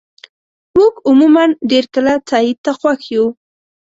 [0.77, 3.25] موږ عموماً ډېر کله تایید ته خوښ یو.